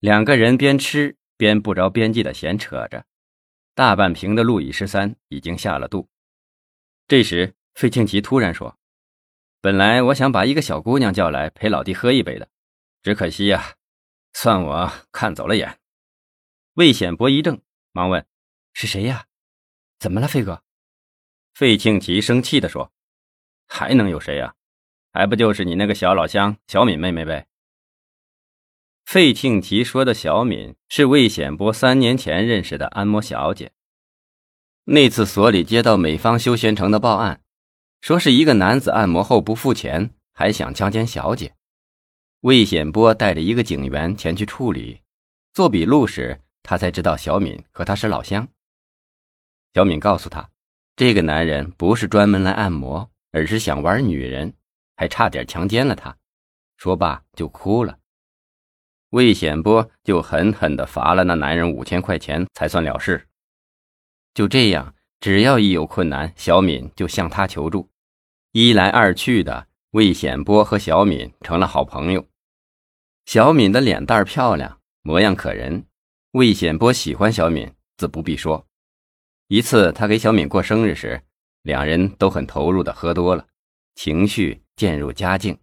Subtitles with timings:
[0.00, 3.04] 两个人边吃边不着边际的闲扯着。
[3.74, 6.08] 大半瓶的路易十三已经下了肚。
[7.06, 8.76] 这时，费庆奇突然说
[9.60, 12.48] ：“本来我想把一个小姑娘叫来陪老弟喝一杯的，
[13.02, 13.74] 只可惜呀，
[14.32, 15.78] 算我看走了眼。”
[16.74, 17.60] 魏显博一怔，
[17.92, 18.24] 忙问
[18.72, 19.26] ：“是谁呀？
[19.98, 20.62] 怎么了，费哥？”
[21.54, 22.92] 费庆奇生气地说
[23.66, 24.54] ：“还能有谁呀？
[25.12, 27.46] 还不就是你那个小老乡小敏妹妹呗。”
[29.08, 33.72] 费庆奇说的小敏是魏显波三年前认识的按摩小姐。
[34.84, 37.40] 那次所里接到美方休闲城的报案，
[38.02, 41.54] 说是一个男子按摩后不付钱，还想强奸小姐。
[42.40, 45.00] 魏显波带着一个警员前去处理，
[45.54, 48.46] 做笔录时，他才知道小敏和他是老乡。
[49.72, 50.50] 小敏告诉他，
[50.96, 54.52] 这个男人不是专门来按摩，而是想玩女人，
[54.96, 56.14] 还差点强奸了他。
[56.76, 57.97] 说罢就哭了。
[59.10, 63.26] 魏显波就狠狠地罚了那男人五千块钱，才算了事。
[64.34, 67.88] 就这样，只要一有困难，小敏就向他求助。
[68.52, 72.26] 一来二去的，魏显波和小敏成了好朋友。
[73.24, 75.86] 小敏的脸蛋漂亮，模样可人，
[76.32, 78.66] 魏显波喜欢小敏，自不必说。
[79.48, 81.22] 一次，他给小敏过生日时，
[81.62, 83.46] 两人都很投入的喝多了，
[83.94, 85.58] 情绪渐入佳境。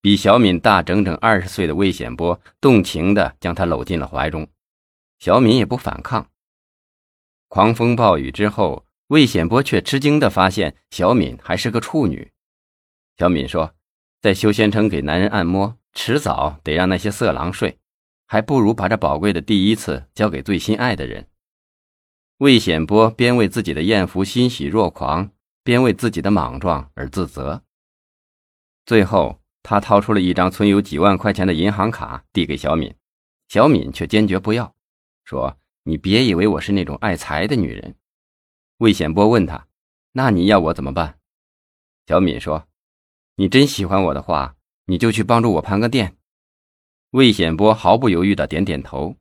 [0.00, 4.48] 比小敏大整整二十岁的魏显波动情地将她搂进了怀中，
[5.18, 6.30] 小敏也不反抗。
[7.48, 12.30] 狂风暴雨之后，魏显波却吃惊地发现小敏还是个处女。
[13.16, 13.74] 小敏说
[14.22, 17.80] ：“在修仙城给男人按摩，迟早得让那些色狼睡，
[18.26, 21.26] 还不如把这宝贵的第一次交给最心爱的人。”
[22.38, 25.32] 魏显波边为自己的艳福欣喜若狂，
[25.64, 27.64] 边为自己的莽撞而自责。
[28.86, 29.40] 最后。
[29.68, 32.94] 他掏出了一张存有几万块钱的银行卡，递给小敏，
[33.48, 34.74] 小敏却坚决不要，
[35.24, 37.94] 说：“你别以为我是那种爱财的女人。”
[38.80, 39.66] 魏显波问他
[40.12, 41.18] ：“那你要我怎么办？”
[42.08, 42.66] 小敏说
[43.36, 46.16] ：“你真喜欢我的话，你就去帮助我盘个店。”
[47.12, 49.16] 魏显波毫不犹豫地点点头，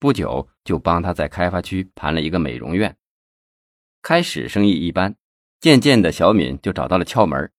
[0.00, 2.96] 不久就帮他在开发区盘了一个美容院。
[4.02, 5.14] 开始生意一般，
[5.60, 7.52] 渐渐的，小敏就找到了窍门。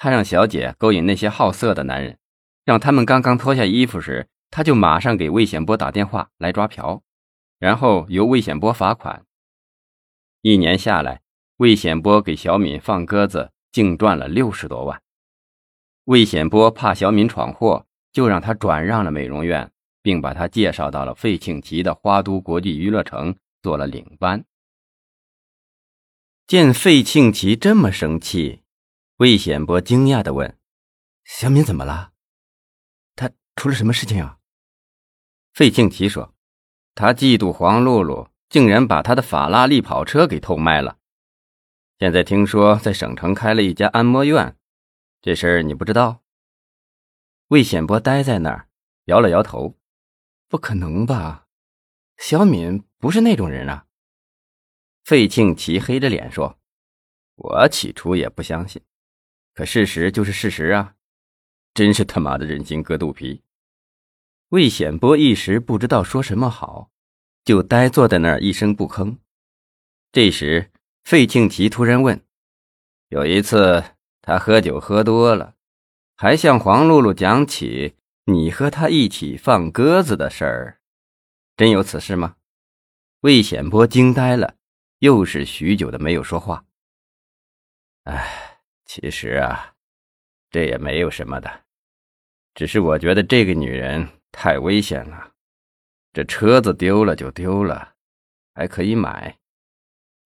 [0.00, 2.18] 他让小姐勾引那些好色的男人，
[2.64, 7.02] 让他们刚刚脱下衣服时，他就马上给魏显波打电话来抓嫖，
[7.58, 9.24] 然后由魏显波罚款。
[10.40, 11.20] 一年下来，
[11.56, 15.02] 魏显波给小敏放鸽子，净赚了六十多万。
[16.04, 24.44] 魏显波怕小敏闯祸，就让他转让了美容院，并把他介绍到了费庆奇的花都国际娱乐城做了领班。
[26.46, 28.62] 见费庆奇这么生气。
[29.18, 30.60] 魏显波惊讶的问
[31.26, 32.12] ：“小敏怎么了？
[33.16, 34.38] 她出了什么事情啊？”
[35.52, 36.36] 费庆奇说
[36.94, 40.98] ：“他嫉妒黄露露，竟然把他的法拉利跑车给偷卖了。
[41.98, 44.56] 现在听说在省城开了一家按摩院，
[45.20, 46.22] 这事儿你不知道？”
[47.48, 48.68] 魏显波呆在那儿，
[49.06, 49.76] 摇了摇头
[50.46, 51.48] ：“不可能吧？
[52.18, 53.88] 小敏不是那种人啊。”
[55.02, 56.60] 费庆奇黑着脸说
[57.34, 58.80] ：“我起初也不相信。”
[59.58, 60.94] 可事实就是事实啊！
[61.74, 63.42] 真是他妈的人心隔肚皮。
[64.50, 66.92] 魏显波一时不知道说什么好，
[67.44, 69.16] 就呆坐在那儿一声不吭。
[70.12, 70.70] 这时，
[71.02, 72.24] 费庆奇突然问
[73.10, 73.82] ：“有一次，
[74.22, 75.56] 他喝酒喝多了，
[76.14, 77.96] 还向黄露露讲起
[78.26, 80.80] 你和他一起放鸽子的事儿，
[81.56, 82.36] 真有此事吗？”
[83.22, 84.54] 魏显波惊呆了，
[85.00, 86.64] 又是许久的没有说话。
[88.04, 88.47] 唉。
[88.88, 89.74] 其实啊，
[90.50, 91.64] 这也没有什么的，
[92.54, 95.34] 只是我觉得这个女人太危险了。
[96.14, 97.92] 这车子丢了就丢了，
[98.54, 99.36] 还可以买，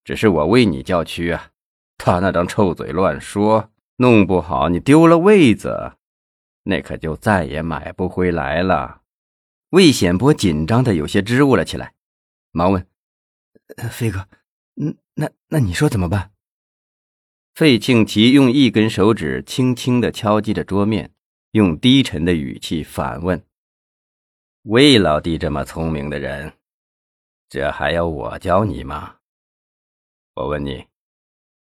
[0.05, 1.51] 只是我为你叫屈啊。
[1.97, 5.97] 她那张臭嘴乱说，弄不好你丢了位子，
[6.63, 9.01] 那可就再也买不回来了。
[9.71, 11.93] 魏显波紧张的有些支吾了起来，
[12.51, 12.87] 忙问
[13.91, 14.25] ：“飞哥，
[14.81, 16.31] 嗯，那那你说怎么办？”
[17.53, 21.13] 费庆奇用一根手指轻轻地敲击着桌面，
[21.51, 23.45] 用低沉的语气反问
[24.63, 26.53] ：“魏老弟这么聪明的人，
[27.49, 29.17] 这还要我教你吗？
[30.33, 30.87] 我问你，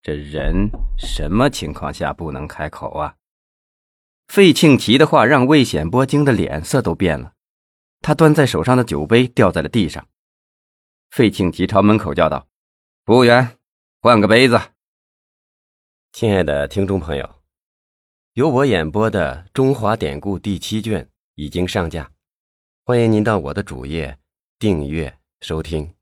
[0.01, 3.18] 这人什么情况下不能开口啊？”
[4.30, 7.33] 费庆奇的话让魏显波惊的脸色都变了，
[8.00, 10.07] 他端在手上的酒杯掉在了地上。
[11.12, 12.48] 费庆奇朝门口叫道
[13.06, 13.57] ：“服务员，
[14.00, 14.57] 换个杯子。”
[16.16, 17.30] 亲爱的听众朋友，
[18.36, 22.10] 由我演播的《中华典故》第七卷已经上架，
[22.86, 24.18] 欢迎您到我的主页
[24.58, 25.94] 订阅收听。